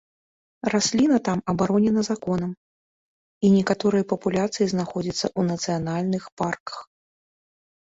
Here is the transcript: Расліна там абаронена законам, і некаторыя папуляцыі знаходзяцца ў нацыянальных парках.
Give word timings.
Расліна 0.73 1.17
там 1.29 1.39
абаронена 1.53 2.01
законам, 2.09 2.51
і 3.45 3.55
некаторыя 3.59 4.03
папуляцыі 4.17 4.65
знаходзяцца 4.75 5.23
ў 5.39 5.41
нацыянальных 5.55 6.23
парках. 6.41 6.87